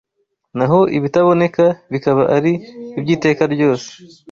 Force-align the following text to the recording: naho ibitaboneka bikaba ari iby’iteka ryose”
naho 0.57 0.79
ibitaboneka 0.97 1.65
bikaba 1.91 2.23
ari 2.37 2.53
iby’iteka 2.97 3.43
ryose” 3.53 3.89